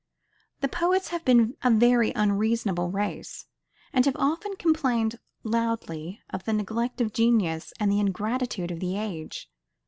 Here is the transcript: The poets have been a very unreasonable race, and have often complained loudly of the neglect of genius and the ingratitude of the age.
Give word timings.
The 0.61 0.67
poets 0.67 1.09
have 1.09 1.23
been 1.23 1.55
a 1.63 1.69
very 1.69 2.11
unreasonable 2.15 2.89
race, 2.89 3.45
and 3.93 4.03
have 4.05 4.15
often 4.17 4.55
complained 4.55 5.19
loudly 5.43 6.23
of 6.31 6.45
the 6.45 6.53
neglect 6.53 7.01
of 7.01 7.13
genius 7.13 7.71
and 7.79 7.91
the 7.91 7.99
ingratitude 7.99 8.71
of 8.71 8.79
the 8.79 8.97
age. 8.97 9.47